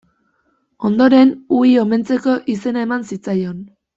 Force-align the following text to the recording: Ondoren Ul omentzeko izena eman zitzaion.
Ondoren 0.89 1.33
Ul 1.59 1.75
omentzeko 1.83 2.35
izena 2.57 2.87
eman 2.89 3.07
zitzaion. 3.13 3.63